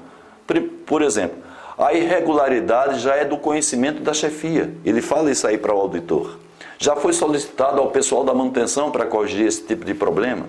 por 0.86 1.02
exemplo, 1.02 1.38
a 1.76 1.92
irregularidade 1.92 3.00
já 3.00 3.16
é 3.16 3.24
do 3.24 3.36
conhecimento 3.36 4.00
da 4.00 4.14
chefia. 4.14 4.72
Ele 4.84 5.02
fala 5.02 5.30
isso 5.30 5.46
aí 5.46 5.58
para 5.58 5.74
o 5.74 5.80
auditor. 5.80 6.38
Já 6.78 6.94
foi 6.94 7.12
solicitado 7.12 7.80
ao 7.80 7.90
pessoal 7.90 8.22
da 8.22 8.32
manutenção 8.32 8.92
para 8.92 9.04
corrigir 9.04 9.46
esse 9.46 9.62
tipo 9.62 9.84
de 9.84 9.92
problema? 9.92 10.46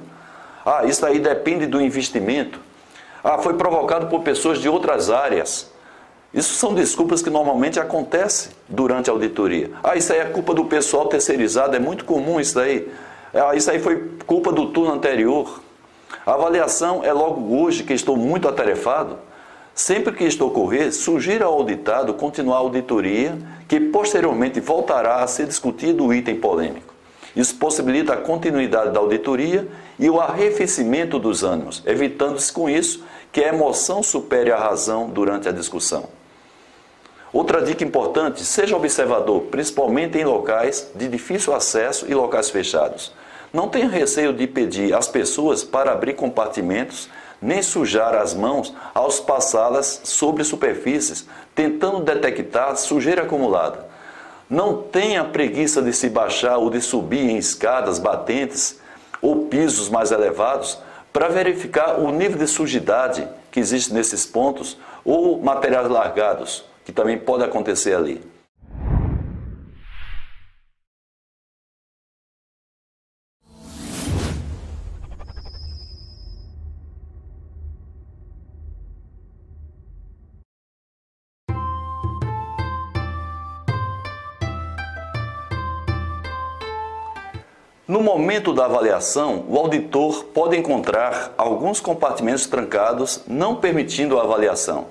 Ah, 0.64 0.86
isso 0.86 1.06
aí 1.06 1.20
depende 1.20 1.66
do 1.66 1.82
investimento. 1.82 2.60
Ah, 3.24 3.40
foi 3.40 3.56
provocado 3.56 4.08
por 4.08 4.22
pessoas 4.22 4.60
de 4.60 4.70
outras 4.70 5.10
áreas. 5.10 5.72
Isso 6.34 6.54
são 6.56 6.74
desculpas 6.74 7.22
que 7.22 7.30
normalmente 7.30 7.80
acontecem 7.80 8.52
durante 8.68 9.10
a 9.10 9.14
auditoria. 9.14 9.72
Ah, 9.84 9.96
isso 9.96 10.12
aí 10.12 10.20
é 10.20 10.26
culpa 10.26 10.54
do 10.54 10.66
pessoal 10.66 11.08
terceirizado, 11.08 11.76
é 11.76 11.80
muito 11.80 12.06
comum 12.06 12.40
isso 12.40 12.60
aí. 12.60 12.88
Ah, 13.34 13.56
isso 13.56 13.72
aí 13.72 13.80
foi 13.80 14.12
culpa 14.26 14.52
do 14.52 14.68
turno 14.68 14.94
anterior. 14.94 15.62
A 16.26 16.34
avaliação 16.34 17.04
é 17.04 17.14
logo 17.14 17.58
hoje 17.58 17.84
que 17.84 17.94
estou 17.94 18.18
muito 18.18 18.48
atarefado. 18.48 19.18
Sempre 19.74 20.14
que 20.14 20.26
isto 20.26 20.46
ocorrer, 20.46 20.92
sugira 20.92 21.46
ao 21.46 21.54
auditado 21.54 22.14
continuar 22.14 22.58
a 22.58 22.60
auditoria, 22.60 23.38
que 23.68 23.80
posteriormente 23.80 24.60
voltará 24.60 25.24
a 25.24 25.28
ser 25.28 25.46
discutido 25.46 26.06
o 26.06 26.14
item 26.14 26.36
polêmico. 26.36 26.94
Isso 27.36 27.56
possibilita 27.56 28.14
a 28.14 28.18
continuidade 28.18 28.92
da 28.92 29.00
auditoria 29.00 29.68
e 30.00 30.10
o 30.10 30.20
arrefecimento 30.20 31.20
dos 31.20 31.44
ânimos, 31.44 31.84
evitando-se 31.86 32.52
com 32.52 32.68
isso 32.68 33.04
que 33.32 33.44
a 33.44 33.50
emoção 33.50 34.02
supere 34.02 34.52
a 34.52 34.58
razão 34.58 35.10
durante 35.10 35.48
a 35.48 35.52
discussão. 35.52 36.06
Outra 37.32 37.62
dica 37.62 37.84
importante: 37.84 38.44
seja 38.44 38.76
observador, 38.76 39.42
principalmente 39.44 40.18
em 40.18 40.24
locais 40.24 40.90
de 40.96 41.08
difícil 41.08 41.54
acesso 41.54 42.06
e 42.10 42.14
locais 42.14 42.50
fechados. 42.50 43.12
Não 43.54 43.70
tenha 43.70 43.88
receio 43.88 44.34
de 44.34 44.46
pedir 44.48 44.94
às 44.94 45.08
pessoas 45.08 45.64
para 45.64 45.92
abrir 45.92 46.14
compartimentos, 46.14 47.10
nem 47.42 47.62
sujar 47.62 48.16
as 48.16 48.34
mãos 48.34 48.74
ao 48.94 49.12
passá-las 49.24 50.02
sobre 50.04 50.44
superfícies, 50.44 51.28
tentando 51.54 52.00
detectar 52.02 52.76
sujeira 52.76 53.24
acumulada. 53.24 53.86
Não 54.50 54.82
tenha 54.82 55.24
preguiça 55.24 55.82
de 55.82 55.92
se 55.94 56.10
baixar 56.10 56.58
ou 56.58 56.70
de 56.70 56.82
subir 56.82 57.30
em 57.30 57.38
escadas 57.38 58.00
batentes 58.00 58.80
ou 59.22 59.46
pisos 59.46 59.90
mais 59.90 60.12
elevados 60.12 60.80
para 61.12 61.28
verificar 61.28 62.00
o 62.00 62.12
nível 62.12 62.38
de 62.38 62.48
sujidade 62.48 63.28
que 63.52 63.60
existe 63.60 63.94
nesses 63.94 64.26
pontos 64.26 64.78
ou 65.04 65.42
materiais 65.42 65.90
largados 65.90 66.64
que 66.86 66.92
também 66.92 67.18
pode 67.18 67.44
acontecer 67.44 67.94
ali. 67.94 68.22
No 87.88 88.02
momento 88.02 88.52
da 88.52 88.66
avaliação, 88.66 89.46
o 89.48 89.58
auditor 89.58 90.26
pode 90.34 90.58
encontrar 90.58 91.34
alguns 91.38 91.80
compartimentos 91.80 92.46
trancados, 92.46 93.22
não 93.26 93.56
permitindo 93.56 94.20
a 94.20 94.24
avaliação. 94.24 94.88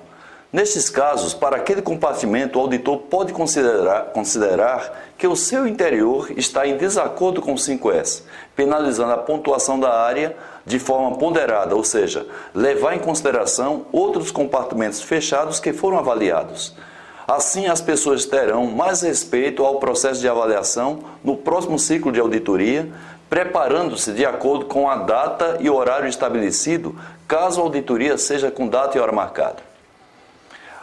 Nestes 0.51 0.89
casos, 0.89 1.31
para 1.31 1.57
aquele 1.57 1.83
compartimento, 1.83 2.57
o 2.57 2.61
auditor 2.63 2.97
pode 3.01 3.33
considerar, 3.33 4.05
considerar 4.05 5.11
que 5.15 5.27
o 5.27 5.35
seu 5.35 5.67
interior 5.67 6.31
está 6.35 6.65
em 6.65 6.75
desacordo 6.75 7.39
com 7.39 7.53
o 7.53 7.57
5S, 7.57 8.23
penalizando 8.55 9.11
a 9.11 9.17
pontuação 9.17 9.79
da 9.79 9.93
área 9.93 10.35
de 10.65 10.79
forma 10.79 11.17
ponderada, 11.19 11.75
ou 11.75 11.83
seja, 11.83 12.25
levar 12.51 12.95
em 12.95 12.99
consideração 12.99 13.85
outros 13.91 14.31
compartimentos 14.31 15.03
fechados 15.03 15.59
que 15.59 15.71
foram 15.71 15.99
avaliados. 15.99 16.73
Assim, 17.27 17.67
as 17.67 17.81
pessoas 17.81 18.25
terão 18.25 18.67
mais 18.67 19.01
respeito 19.01 19.65
ao 19.65 19.79
processo 19.79 20.21
de 20.21 20.29
avaliação 20.29 20.99
no 21.21 21.35
próximo 21.35 21.77
ciclo 21.77 22.09
de 22.09 22.21
auditoria, 22.21 22.89
preparando-se 23.29 24.13
de 24.13 24.25
acordo 24.25 24.65
com 24.65 24.89
a 24.89 24.95
data 24.95 25.57
e 25.59 25.69
horário 25.69 26.07
estabelecido, 26.07 26.95
caso 27.27 27.59
a 27.59 27.63
auditoria 27.65 28.17
seja 28.17 28.49
com 28.49 28.65
data 28.65 28.97
e 28.97 29.01
hora 29.01 29.11
marcada. 29.11 29.57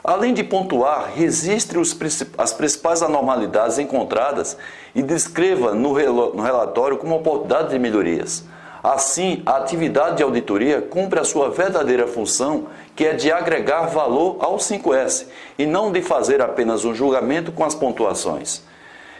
Além 0.05 0.35
de 0.35 0.45
pontuar, 0.45 1.13
registre 1.15 1.79
os, 1.79 1.97
as 2.37 2.53
principais 2.53 3.03
anormalidades 3.03 3.79
encontradas 3.79 4.55
e 4.95 5.03
descreva 5.03 5.75
no 5.75 5.95
relatório 5.95 6.99
como 6.99 7.17
oportunidade 7.17 7.71
de 7.71 7.79
melhorias. 7.79 8.45
Assim, 8.85 9.43
a 9.47 9.57
atividade 9.57 10.19
de 10.19 10.23
auditoria 10.23 10.83
cumpre 10.83 11.19
a 11.19 11.25
sua 11.25 11.51
verdadeira 11.51 12.07
função, 12.07 12.67
que 12.95 13.07
é 13.07 13.15
de 13.15 13.33
agregar 13.33 13.87
valor 13.87 14.37
ao 14.41 14.59
5S 14.59 15.27
e 15.59 15.65
não 15.65 15.91
de 15.91 16.03
fazer 16.03 16.43
apenas 16.43 16.85
um 16.85 16.95
julgamento 16.95 17.51
com 17.51 17.65
as 17.65 17.75
pontuações. 17.75 18.63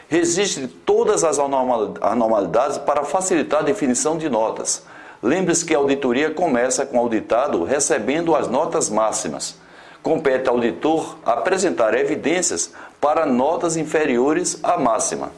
Registre 0.07 0.67
todas 0.67 1.23
as 1.23 1.39
anormalidades 1.39 2.77
para 2.77 3.03
facilitar 3.03 3.61
a 3.61 3.63
definição 3.63 4.19
de 4.19 4.29
notas. 4.29 4.85
Lembre-se 5.23 5.65
que 5.65 5.73
a 5.73 5.79
auditoria 5.79 6.29
começa 6.29 6.85
com 6.85 6.97
o 6.97 7.01
auditado 7.01 7.63
recebendo 7.63 8.35
as 8.35 8.47
notas 8.47 8.87
máximas 8.87 9.57
compete 10.05 10.47
ao 10.47 10.57
auditor 10.57 11.17
apresentar 11.25 11.95
evidências 11.95 12.71
para 13.01 13.25
notas 13.25 13.75
inferiores 13.75 14.59
à 14.61 14.77
máxima. 14.77 15.31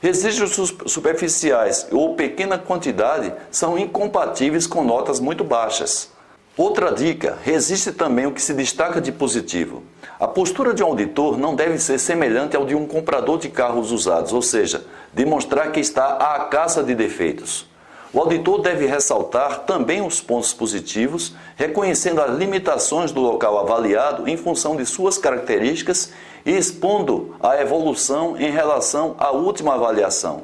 Registros 0.00 0.74
superficiais 0.86 1.88
ou 1.90 2.14
pequena 2.14 2.56
quantidade 2.56 3.32
são 3.50 3.76
incompatíveis 3.76 4.64
com 4.64 4.84
notas 4.84 5.18
muito 5.18 5.42
baixas. 5.42 6.08
Outra 6.56 6.92
dica: 6.92 7.36
resiste 7.42 7.90
também 7.90 8.24
o 8.24 8.32
que 8.32 8.40
se 8.40 8.54
destaca 8.54 9.00
de 9.00 9.10
positivo. 9.10 9.82
A 10.20 10.28
postura 10.28 10.72
de 10.72 10.84
um 10.84 10.86
auditor 10.86 11.36
não 11.36 11.54
deve 11.54 11.78
ser 11.78 11.98
semelhante 11.98 12.56
ao 12.56 12.64
de 12.64 12.76
um 12.76 12.86
comprador 12.86 13.38
de 13.38 13.48
carros 13.48 13.90
usados, 13.90 14.32
ou 14.32 14.42
seja, 14.42 14.84
demonstrar 15.12 15.72
que 15.72 15.80
está 15.80 16.14
à 16.14 16.44
caça 16.44 16.82
de 16.82 16.94
defeitos. 16.94 17.66
O 18.12 18.20
auditor 18.20 18.62
deve 18.62 18.86
ressaltar 18.86 19.64
também 19.66 20.00
os 20.00 20.20
pontos 20.20 20.54
positivos, 20.54 21.34
reconhecendo 21.56 22.20
as 22.20 22.36
limitações 22.38 23.12
do 23.12 23.20
local 23.20 23.58
avaliado 23.58 24.28
em 24.28 24.36
função 24.36 24.76
de 24.76 24.86
suas 24.86 25.18
características 25.18 26.12
expondo 26.44 27.34
a 27.40 27.60
evolução 27.60 28.36
em 28.38 28.50
relação 28.50 29.14
à 29.18 29.30
última 29.30 29.74
avaliação, 29.74 30.42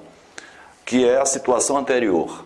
que 0.84 1.08
é 1.08 1.20
a 1.20 1.26
situação 1.26 1.76
anterior. 1.76 2.44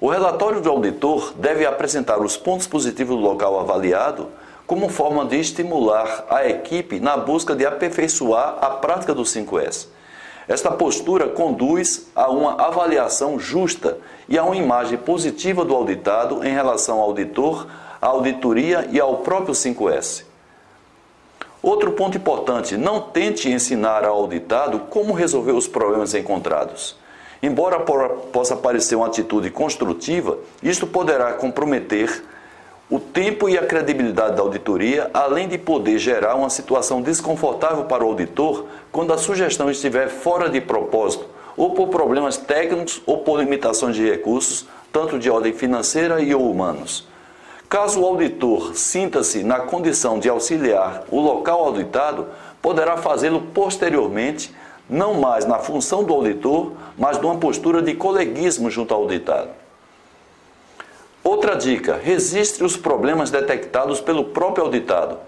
O 0.00 0.08
relatório 0.08 0.60
do 0.60 0.70
auditor 0.70 1.34
deve 1.36 1.66
apresentar 1.66 2.20
os 2.20 2.36
pontos 2.36 2.66
positivos 2.66 3.16
do 3.16 3.22
local 3.22 3.60
avaliado 3.60 4.28
como 4.66 4.88
forma 4.88 5.24
de 5.24 5.36
estimular 5.36 6.24
a 6.30 6.48
equipe 6.48 7.00
na 7.00 7.16
busca 7.16 7.56
de 7.56 7.66
aperfeiçoar 7.66 8.58
a 8.60 8.70
prática 8.70 9.12
do 9.12 9.24
5S. 9.24 9.88
Esta 10.46 10.70
postura 10.70 11.28
conduz 11.28 12.08
a 12.14 12.30
uma 12.30 12.60
avaliação 12.60 13.38
justa 13.38 13.98
e 14.28 14.38
a 14.38 14.44
uma 14.44 14.56
imagem 14.56 14.96
positiva 14.96 15.64
do 15.64 15.74
auditado 15.74 16.44
em 16.44 16.52
relação 16.52 16.98
ao 16.98 17.08
auditor, 17.08 17.66
à 18.00 18.06
auditoria 18.06 18.88
e 18.90 18.98
ao 18.98 19.18
próprio 19.18 19.54
5S. 19.54 20.29
Outro 21.62 21.92
ponto 21.92 22.16
importante: 22.16 22.76
não 22.76 23.00
tente 23.00 23.50
ensinar 23.50 24.04
ao 24.04 24.16
auditado 24.16 24.80
como 24.90 25.12
resolver 25.12 25.52
os 25.52 25.68
problemas 25.68 26.14
encontrados. 26.14 26.96
Embora 27.42 27.80
possa 28.32 28.54
parecer 28.54 28.96
uma 28.96 29.06
atitude 29.06 29.50
construtiva, 29.50 30.38
isto 30.62 30.86
poderá 30.86 31.32
comprometer 31.32 32.22
o 32.90 32.98
tempo 32.98 33.48
e 33.48 33.56
a 33.56 33.64
credibilidade 33.64 34.36
da 34.36 34.42
auditoria, 34.42 35.10
além 35.14 35.48
de 35.48 35.56
poder 35.56 35.96
gerar 35.98 36.34
uma 36.34 36.50
situação 36.50 37.00
desconfortável 37.00 37.84
para 37.84 38.04
o 38.04 38.08
auditor 38.08 38.66
quando 38.90 39.12
a 39.12 39.18
sugestão 39.18 39.70
estiver 39.70 40.08
fora 40.08 40.50
de 40.50 40.60
propósito 40.60 41.24
ou 41.56 41.72
por 41.72 41.88
problemas 41.88 42.36
técnicos 42.36 43.00
ou 43.06 43.18
por 43.18 43.38
limitações 43.38 43.94
de 43.94 44.08
recursos, 44.08 44.66
tanto 44.92 45.18
de 45.18 45.30
ordem 45.30 45.52
financeira 45.52 46.20
e 46.20 46.34
ou 46.34 46.50
humanos. 46.50 47.06
Caso 47.70 48.00
o 48.00 48.04
auditor 48.04 48.74
sinta-se 48.74 49.44
na 49.44 49.60
condição 49.60 50.18
de 50.18 50.28
auxiliar 50.28 51.04
o 51.08 51.20
local 51.20 51.66
auditado, 51.66 52.26
poderá 52.60 52.96
fazê-lo 52.96 53.42
posteriormente, 53.54 54.52
não 54.88 55.14
mais 55.14 55.46
na 55.46 55.60
função 55.60 56.02
do 56.02 56.12
auditor, 56.12 56.72
mas 56.98 57.16
numa 57.20 57.36
postura 57.36 57.80
de 57.80 57.94
coleguismo 57.94 58.68
junto 58.68 58.92
ao 58.92 59.02
auditado. 59.02 59.50
Outra 61.22 61.54
dica: 61.54 61.96
registre 62.02 62.64
os 62.64 62.76
problemas 62.76 63.30
detectados 63.30 64.00
pelo 64.00 64.24
próprio 64.24 64.64
auditado. 64.64 65.18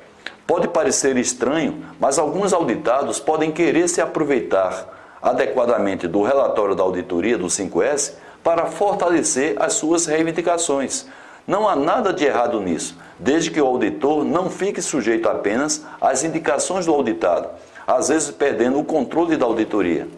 Pode 0.44 0.66
parecer 0.66 1.16
estranho, 1.16 1.86
mas 2.00 2.18
alguns 2.18 2.52
auditados 2.52 3.20
podem 3.20 3.52
querer 3.52 3.88
se 3.88 4.00
aproveitar 4.00 5.16
adequadamente 5.22 6.08
do 6.08 6.22
relatório 6.22 6.74
da 6.74 6.82
auditoria 6.82 7.38
do 7.38 7.46
5S 7.46 8.14
para 8.42 8.66
fortalecer 8.66 9.54
as 9.60 9.74
suas 9.74 10.06
reivindicações. 10.06 11.06
Não 11.46 11.68
há 11.68 11.74
nada 11.74 12.12
de 12.12 12.24
errado 12.24 12.60
nisso, 12.60 12.96
desde 13.18 13.50
que 13.50 13.60
o 13.60 13.66
auditor 13.66 14.24
não 14.24 14.48
fique 14.48 14.80
sujeito 14.80 15.28
apenas 15.28 15.84
às 16.00 16.22
indicações 16.22 16.86
do 16.86 16.94
auditado, 16.94 17.48
às 17.86 18.08
vezes 18.08 18.30
perdendo 18.30 18.78
o 18.78 18.84
controle 18.84 19.36
da 19.36 19.44
auditoria. 19.46 20.08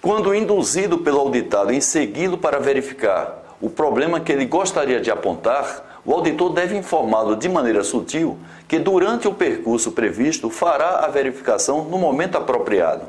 Quando 0.00 0.34
induzido 0.34 0.98
pelo 0.98 1.18
auditado 1.18 1.72
em 1.72 1.80
segui-lo 1.80 2.38
para 2.38 2.60
verificar 2.60 3.56
o 3.60 3.68
problema 3.68 4.20
que 4.20 4.30
ele 4.30 4.46
gostaria 4.46 5.00
de 5.00 5.10
apontar, 5.10 6.00
o 6.04 6.14
auditor 6.14 6.52
deve 6.52 6.76
informá-lo 6.76 7.34
de 7.34 7.48
maneira 7.48 7.82
sutil 7.82 8.38
que 8.68 8.78
durante 8.78 9.26
o 9.26 9.34
percurso 9.34 9.92
previsto 9.92 10.48
fará 10.48 11.00
a 11.04 11.08
verificação 11.08 11.84
no 11.84 11.98
momento 11.98 12.38
apropriado. 12.38 13.02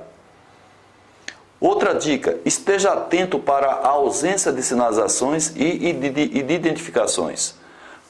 Outra 1.60 1.94
dica: 1.94 2.40
esteja 2.46 2.94
atento 2.94 3.38
para 3.38 3.68
a 3.68 3.90
ausência 3.90 4.52
de 4.52 4.64
sinalizações 4.64 5.54
e 5.56 5.94
de 5.94 6.54
identificações. 6.54 7.56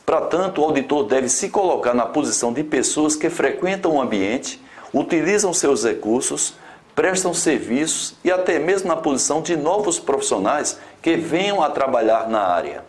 Para 0.05 0.21
tanto, 0.21 0.61
o 0.61 0.65
auditor 0.65 1.05
deve 1.05 1.29
se 1.29 1.49
colocar 1.49 1.93
na 1.93 2.05
posição 2.05 2.51
de 2.51 2.63
pessoas 2.63 3.15
que 3.15 3.29
frequentam 3.29 3.95
o 3.95 4.01
ambiente, 4.01 4.59
utilizam 4.93 5.53
seus 5.53 5.83
recursos, 5.83 6.55
prestam 6.95 7.33
serviços 7.33 8.15
e 8.23 8.31
até 8.31 8.57
mesmo 8.57 8.87
na 8.87 8.95
posição 8.95 9.41
de 9.41 9.55
novos 9.55 9.99
profissionais 9.99 10.79
que 11.01 11.15
venham 11.15 11.61
a 11.61 11.69
trabalhar 11.69 12.27
na 12.27 12.41
área. 12.41 12.88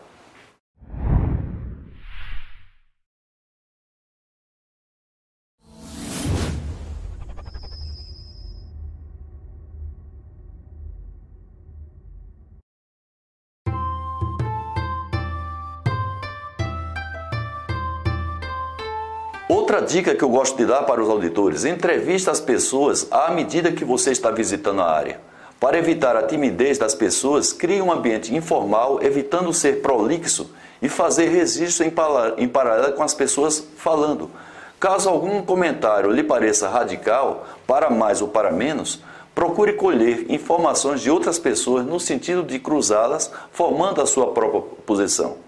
Outra 19.50 19.82
dica 19.82 20.14
que 20.14 20.22
eu 20.22 20.28
gosto 20.28 20.56
de 20.56 20.64
dar 20.64 20.84
para 20.84 21.02
os 21.02 21.08
auditores: 21.08 21.64
entrevista 21.64 22.30
as 22.30 22.38
pessoas 22.38 23.08
à 23.10 23.32
medida 23.32 23.72
que 23.72 23.84
você 23.84 24.12
está 24.12 24.30
visitando 24.30 24.80
a 24.80 24.88
área. 24.88 25.20
Para 25.58 25.76
evitar 25.76 26.14
a 26.14 26.22
timidez 26.22 26.78
das 26.78 26.94
pessoas, 26.94 27.52
crie 27.52 27.82
um 27.82 27.90
ambiente 27.90 28.32
informal, 28.32 29.02
evitando 29.02 29.52
ser 29.52 29.82
prolixo 29.82 30.52
e 30.80 30.88
fazer 30.88 31.30
registro 31.30 31.84
em 31.84 32.48
paralelo 32.48 32.92
com 32.92 33.02
as 33.02 33.12
pessoas 33.12 33.66
falando. 33.76 34.30
Caso 34.78 35.08
algum 35.08 35.42
comentário 35.42 36.12
lhe 36.12 36.22
pareça 36.22 36.68
radical, 36.68 37.44
para 37.66 37.90
mais 37.90 38.22
ou 38.22 38.28
para 38.28 38.52
menos, 38.52 39.02
procure 39.34 39.72
colher 39.72 40.30
informações 40.30 41.00
de 41.00 41.10
outras 41.10 41.40
pessoas 41.40 41.84
no 41.84 41.98
sentido 41.98 42.44
de 42.44 42.60
cruzá-las, 42.60 43.32
formando 43.50 44.00
a 44.00 44.06
sua 44.06 44.28
própria 44.28 44.62
posição. 44.86 45.38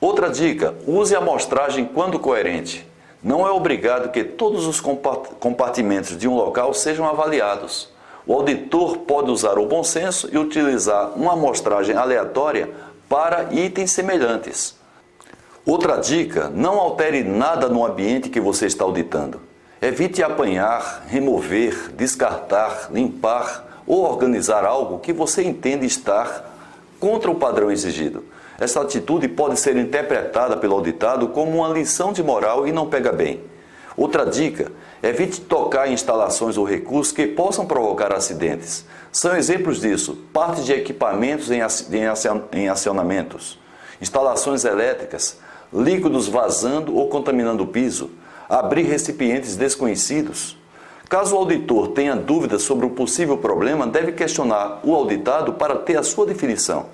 Outra 0.00 0.30
dica: 0.30 0.74
use 0.86 1.14
a 1.14 1.18
amostragem 1.18 1.84
quando 1.84 2.18
coerente. 2.18 2.85
Não 3.26 3.44
é 3.44 3.50
obrigado 3.50 4.12
que 4.12 4.22
todos 4.22 4.68
os 4.68 4.80
compartimentos 4.80 6.16
de 6.16 6.28
um 6.28 6.36
local 6.36 6.72
sejam 6.72 7.04
avaliados. 7.04 7.88
O 8.24 8.32
auditor 8.32 8.98
pode 8.98 9.32
usar 9.32 9.58
o 9.58 9.66
bom 9.66 9.82
senso 9.82 10.28
e 10.32 10.38
utilizar 10.38 11.10
uma 11.16 11.32
amostragem 11.32 11.96
aleatória 11.96 12.70
para 13.08 13.52
itens 13.52 13.90
semelhantes. 13.90 14.76
Outra 15.66 15.96
dica: 15.96 16.48
não 16.54 16.78
altere 16.78 17.24
nada 17.24 17.68
no 17.68 17.84
ambiente 17.84 18.28
que 18.28 18.38
você 18.38 18.66
está 18.66 18.84
auditando. 18.84 19.40
Evite 19.82 20.22
apanhar, 20.22 21.04
remover, 21.08 21.90
descartar, 21.96 22.90
limpar 22.92 23.82
ou 23.88 24.04
organizar 24.04 24.64
algo 24.64 25.00
que 25.00 25.12
você 25.12 25.42
entende 25.42 25.84
estar 25.84 26.54
contra 27.00 27.28
o 27.28 27.34
padrão 27.34 27.72
exigido. 27.72 28.22
Essa 28.58 28.80
atitude 28.80 29.28
pode 29.28 29.60
ser 29.60 29.76
interpretada 29.76 30.56
pelo 30.56 30.74
auditado 30.74 31.28
como 31.28 31.58
uma 31.58 31.68
lição 31.68 32.12
de 32.12 32.22
moral 32.22 32.66
e 32.66 32.72
não 32.72 32.88
pega 32.88 33.12
bem. 33.12 33.42
Outra 33.96 34.24
dica: 34.24 34.72
evite 35.02 35.40
tocar 35.40 35.88
em 35.88 35.92
instalações 35.92 36.56
ou 36.56 36.64
recursos 36.64 37.12
que 37.12 37.26
possam 37.26 37.66
provocar 37.66 38.12
acidentes. 38.12 38.84
São 39.12 39.36
exemplos 39.36 39.80
disso: 39.80 40.18
partes 40.32 40.64
de 40.64 40.72
equipamentos 40.72 41.50
em 41.50 42.68
acionamentos, 42.68 43.58
instalações 44.00 44.64
elétricas, 44.64 45.38
líquidos 45.72 46.28
vazando 46.28 46.94
ou 46.94 47.08
contaminando 47.08 47.64
o 47.64 47.68
piso, 47.68 48.10
abrir 48.48 48.82
recipientes 48.82 49.56
desconhecidos. 49.56 50.56
Caso 51.08 51.36
o 51.36 51.38
auditor 51.38 51.88
tenha 51.88 52.16
dúvidas 52.16 52.62
sobre 52.62 52.84
o 52.84 52.90
possível 52.90 53.38
problema, 53.38 53.86
deve 53.86 54.12
questionar 54.12 54.80
o 54.82 54.94
auditado 54.94 55.52
para 55.52 55.76
ter 55.76 55.96
a 55.96 56.02
sua 56.02 56.26
definição. 56.26 56.86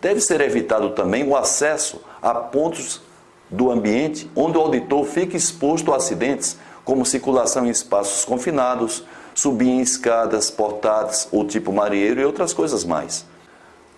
Deve 0.00 0.20
ser 0.20 0.40
evitado 0.40 0.90
também 0.90 1.26
o 1.28 1.36
acesso 1.36 2.00
a 2.22 2.34
pontos 2.34 3.02
do 3.50 3.70
ambiente 3.70 4.30
onde 4.34 4.56
o 4.56 4.60
auditor 4.60 5.04
fique 5.04 5.36
exposto 5.36 5.92
a 5.92 5.96
acidentes, 5.96 6.56
como 6.84 7.04
circulação 7.04 7.66
em 7.66 7.70
espaços 7.70 8.24
confinados, 8.24 9.04
subir 9.34 9.68
em 9.68 9.80
escadas, 9.80 10.50
portadas 10.50 11.28
ou 11.30 11.44
tipo 11.44 11.72
marinheiro 11.72 12.20
e 12.20 12.24
outras 12.24 12.52
coisas 12.52 12.84
mais. 12.84 13.26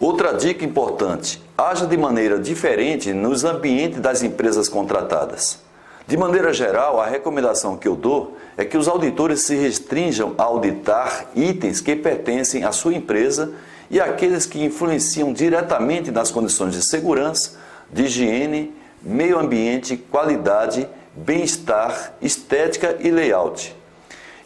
Outra 0.00 0.32
dica 0.32 0.64
importante: 0.64 1.40
haja 1.56 1.86
de 1.86 1.96
maneira 1.96 2.38
diferente 2.38 3.12
nos 3.12 3.44
ambientes 3.44 4.00
das 4.00 4.22
empresas 4.22 4.68
contratadas. 4.68 5.60
De 6.06 6.16
maneira 6.16 6.52
geral, 6.52 7.00
a 7.00 7.06
recomendação 7.06 7.76
que 7.76 7.86
eu 7.86 7.94
dou 7.94 8.36
é 8.56 8.64
que 8.64 8.76
os 8.76 8.88
auditores 8.88 9.42
se 9.42 9.54
restringam 9.54 10.34
a 10.36 10.42
auditar 10.42 11.26
itens 11.36 11.80
que 11.80 11.94
pertencem 11.94 12.64
à 12.64 12.72
sua 12.72 12.94
empresa 12.94 13.52
e 13.92 14.00
aqueles 14.00 14.46
que 14.46 14.64
influenciam 14.64 15.34
diretamente 15.34 16.10
nas 16.10 16.30
condições 16.30 16.74
de 16.74 16.82
segurança, 16.82 17.58
de 17.92 18.04
higiene, 18.04 18.74
meio 19.02 19.38
ambiente, 19.38 19.98
qualidade, 19.98 20.88
bem-estar, 21.14 22.14
estética 22.22 22.96
e 23.00 23.10
layout. 23.10 23.76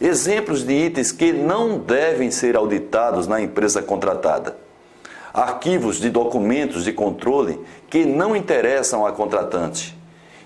Exemplos 0.01 0.65
de 0.65 0.73
itens 0.73 1.13
que 1.13 1.31
não 1.31 1.79
devem 1.79 2.29
ser 2.29 2.57
auditados 2.57 3.25
na 3.25 3.39
empresa 3.39 3.81
contratada. 3.81 4.57
Arquivos 5.33 5.97
de 5.97 6.09
documentos 6.09 6.83
de 6.83 6.91
controle 6.91 7.57
que 7.89 8.03
não 8.03 8.35
interessam 8.35 9.05
à 9.05 9.13
contratante. 9.13 9.97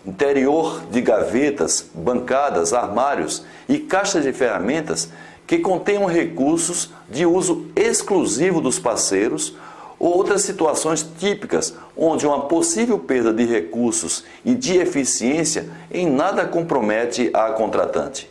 Interior 0.05 0.83
de 0.91 1.01
gavetas, 1.01 1.89
bancadas, 1.93 2.71
armários 2.71 3.43
e 3.67 3.79
caixas 3.79 4.23
de 4.23 4.31
ferramentas 4.31 5.09
que 5.51 5.59
contenham 5.59 6.05
recursos 6.05 6.91
de 7.09 7.25
uso 7.25 7.65
exclusivo 7.75 8.61
dos 8.61 8.79
parceiros 8.79 9.53
ou 9.99 10.15
outras 10.15 10.43
situações 10.43 11.05
típicas 11.19 11.75
onde 11.97 12.25
uma 12.25 12.43
possível 12.43 12.97
perda 12.97 13.33
de 13.33 13.43
recursos 13.43 14.23
e 14.45 14.55
de 14.55 14.77
eficiência 14.77 15.69
em 15.91 16.09
nada 16.09 16.45
compromete 16.45 17.29
a 17.33 17.51
contratante. 17.51 18.29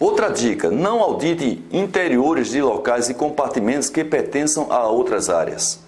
Outra 0.00 0.30
dica: 0.30 0.68
não 0.68 0.98
audite 0.98 1.62
interiores 1.70 2.48
de 2.48 2.60
locais 2.60 3.08
e 3.08 3.14
compartimentos 3.14 3.88
que 3.88 4.02
pertençam 4.02 4.66
a 4.68 4.88
outras 4.88 5.30
áreas. 5.30 5.78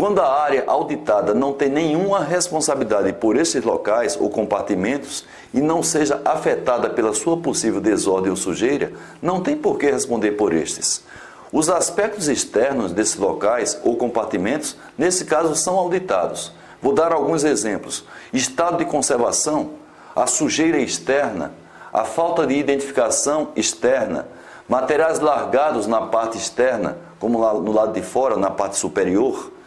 Quando 0.00 0.18
a 0.22 0.32
área 0.32 0.64
auditada 0.66 1.34
não 1.34 1.52
tem 1.52 1.68
nenhuma 1.68 2.24
responsabilidade 2.24 3.12
por 3.12 3.36
esses 3.36 3.62
locais 3.62 4.16
ou 4.18 4.30
compartimentos 4.30 5.26
e 5.52 5.60
não 5.60 5.82
seja 5.82 6.22
afetada 6.24 6.88
pela 6.88 7.12
sua 7.12 7.36
possível 7.36 7.82
desordem 7.82 8.30
ou 8.30 8.36
sujeira, 8.36 8.94
não 9.20 9.42
tem 9.42 9.54
por 9.54 9.76
que 9.76 9.90
responder 9.90 10.30
por 10.30 10.54
estes. 10.54 11.04
Os 11.52 11.68
aspectos 11.68 12.28
externos 12.28 12.92
desses 12.92 13.16
locais 13.16 13.78
ou 13.84 13.94
compartimentos, 13.94 14.74
nesse 14.96 15.26
caso, 15.26 15.54
são 15.54 15.76
auditados. 15.76 16.50
Vou 16.80 16.94
dar 16.94 17.12
alguns 17.12 17.44
exemplos: 17.44 18.02
estado 18.32 18.78
de 18.78 18.86
conservação, 18.86 19.72
a 20.16 20.26
sujeira 20.26 20.78
externa, 20.78 21.52
a 21.92 22.06
falta 22.06 22.46
de 22.46 22.54
identificação 22.54 23.48
externa, 23.54 24.26
materiais 24.66 25.20
largados 25.20 25.86
na 25.86 26.00
parte 26.00 26.38
externa, 26.38 26.96
como 27.18 27.38
no 27.60 27.72
lado 27.72 27.92
de 27.92 28.00
fora, 28.00 28.38
na 28.38 28.48
parte 28.50 28.78
superior 28.78 29.59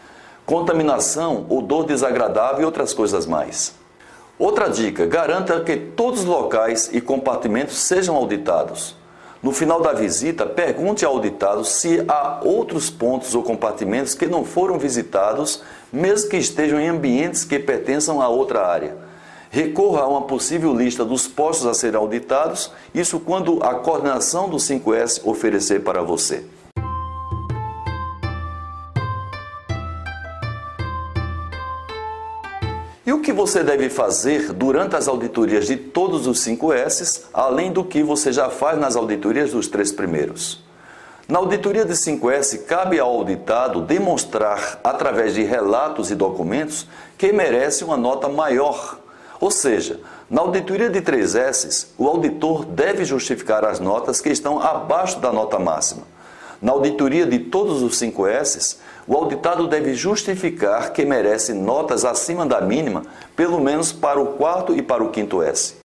contaminação, 0.46 1.46
odor 1.50 1.86
desagradável 1.86 2.62
e 2.62 2.66
outras 2.66 2.94
coisas 2.94 3.26
mais. 3.26 3.74
Outra 4.38 4.70
dica: 4.70 5.06
garanta 5.06 5.62
que 5.62 5.78
todos 5.78 6.22
os 6.22 6.26
locais 6.26 6.90
e 6.92 7.00
compartimentos 7.00 7.78
sejam 7.78 8.16
auditados. 8.16 8.96
No 9.42 9.52
final 9.52 9.82
da 9.82 9.92
visita, 9.92 10.46
pergunte 10.46 11.04
ao 11.04 11.16
auditado 11.16 11.66
se 11.66 12.04
há 12.08 12.40
outros 12.44 12.90
pontos 12.90 13.36
ou 13.36 13.44
compartimentos 13.44 14.16
que 14.16 14.26
não 14.26 14.46
foram 14.46 14.80
visitados, 14.80 15.62
mesmo 15.92 16.30
que 16.30 16.38
estejam 16.38 16.80
em 16.80 16.88
ambientes 16.88 17.44
que 17.44 17.60
pertençam 17.60 18.22
a 18.22 18.30
outra 18.30 18.66
área. 18.66 18.96
Recorra 19.52 20.04
a 20.04 20.08
uma 20.08 20.22
possível 20.22 20.74
lista 20.74 21.04
dos 21.04 21.28
postos 21.28 21.68
a 21.68 21.74
serem 21.74 22.00
auditados, 22.00 22.72
isso 22.96 23.20
quando 23.20 23.62
a 23.62 23.76
coordenação 23.76 24.50
do 24.50 24.58
5S 24.58 25.22
oferecer 25.26 25.84
para 25.84 26.02
você. 26.02 26.46
E 33.06 33.12
o 33.12 33.20
que 33.20 33.34
você 33.34 33.66
deve 33.66 33.90
fazer 33.90 34.54
durante 34.54 34.96
as 34.96 35.10
auditorias 35.10 35.68
de 35.68 35.76
todos 35.76 36.26
os 36.26 36.40
5S, 36.40 37.24
além 37.34 37.70
do 37.70 37.84
que 37.84 38.02
você 38.02 38.32
já 38.32 38.50
faz 38.50 38.80
nas 38.80 38.96
auditorias 38.96 39.52
dos 39.52 39.68
três 39.68 39.92
primeiros? 39.92 40.64
Na 41.28 41.40
auditoria 41.40 41.84
de 41.84 41.92
5S, 41.92 42.64
cabe 42.66 43.00
ao 43.00 43.10
auditado 43.10 43.82
demonstrar, 43.82 44.80
através 44.82 45.34
de 45.34 45.44
relatos 45.44 46.12
e 46.12 46.16
documentos, 46.16 46.88
que 47.18 47.34
merece 47.34 47.84
uma 47.84 47.98
nota 47.98 48.30
maior. 48.30 48.98
Ou 49.38 49.52
seja, 49.52 50.00
na 50.30 50.40
auditoria 50.40 50.90
de 50.90 51.02
3S, 51.02 51.88
o 51.98 52.08
auditor 52.08 52.64
deve 52.64 53.04
justificar 53.04 53.66
as 53.66 53.82
notas 53.82 54.22
que 54.22 54.30
estão 54.30 54.62
abaixo 54.62 55.20
da 55.20 55.30
nota 55.30 55.60
máxima. 55.60 56.04
Na 56.62 56.72
auditoria 56.72 57.26
de 57.26 57.40
todos 57.40 57.82
os 57.82 58.00
5S, 58.00 58.78
o 59.08 59.16
auditado 59.16 59.68
deve 59.68 59.94
justificar 59.94 60.94
que 60.94 61.06
merece 61.06 61.54
notas 61.54 62.06
acima 62.06 62.46
da 62.46 62.62
mínima, 62.62 63.04
pelo 63.36 63.60
menos 63.60 63.92
para 63.92 64.20
o 64.20 64.34
quarto 64.34 64.76
e 64.76 64.82
para 64.82 65.04
o 65.04 65.10
quinto 65.10 65.42
S. 65.42 65.83